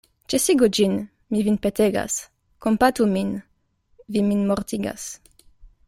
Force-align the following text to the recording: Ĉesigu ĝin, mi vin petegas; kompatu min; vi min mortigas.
Ĉesigu 0.33 0.69
ĝin, 0.77 0.95
mi 1.35 1.43
vin 1.49 1.59
petegas; 1.65 2.15
kompatu 2.67 3.07
min; 3.13 3.31
vi 4.17 4.25
min 4.31 4.43
mortigas. 4.53 5.07